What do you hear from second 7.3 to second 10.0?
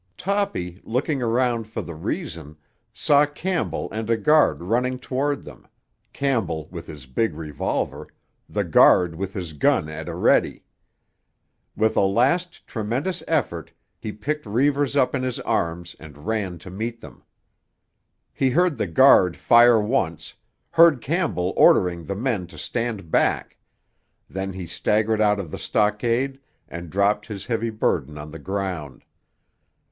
revolver, the guard with his gun